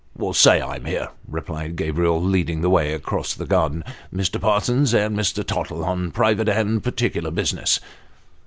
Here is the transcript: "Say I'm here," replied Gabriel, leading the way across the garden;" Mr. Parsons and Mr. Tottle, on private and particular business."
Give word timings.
"Say 0.33 0.59
I'm 0.59 0.85
here," 0.85 1.09
replied 1.27 1.75
Gabriel, 1.75 2.19
leading 2.19 2.61
the 2.61 2.71
way 2.71 2.91
across 2.95 3.35
the 3.35 3.45
garden;" 3.45 3.83
Mr. 4.11 4.41
Parsons 4.41 4.95
and 4.95 5.15
Mr. 5.15 5.45
Tottle, 5.45 5.85
on 5.85 6.09
private 6.09 6.49
and 6.49 6.83
particular 6.83 7.29
business." 7.29 7.79